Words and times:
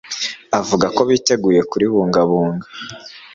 avuga 0.59 0.85
ko 0.95 1.01
biteguye 1.09 1.61
kuribungabunga 1.69 2.65